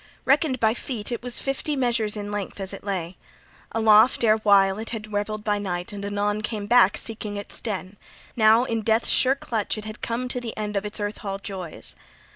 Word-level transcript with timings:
Reckoned 0.25 0.59
by 0.59 0.73
feet, 0.73 1.11
it 1.11 1.21
was 1.21 1.39
fifty 1.39 1.75
measures 1.75 2.17
in 2.17 2.31
length 2.31 2.59
as 2.59 2.73
it 2.73 2.83
lay. 2.83 3.17
Aloft 3.71 4.23
erewhile 4.23 4.79
it 4.79 4.89
had 4.89 5.13
revelled 5.13 5.43
by 5.43 5.59
night, 5.59 5.93
and 5.93 6.03
anon 6.03 6.41
come 6.41 6.65
back, 6.65 6.97
seeking 6.97 7.35
its 7.35 7.61
den; 7.61 7.97
now 8.35 8.63
in 8.63 8.81
death's 8.81 9.09
sure 9.09 9.35
clutch 9.35 9.77
it 9.77 9.85
had 9.85 10.01
come 10.01 10.27
to 10.29 10.41
the 10.41 10.57
end 10.57 10.75
of 10.75 10.87
its 10.87 10.99
earth 10.99 11.19
hall 11.19 11.37
joys. 11.37 11.95